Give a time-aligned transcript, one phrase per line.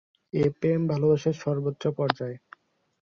[0.33, 2.35] এ প্রেম ভালোবাসার সর্ব্বোচ্চ পর্যায়।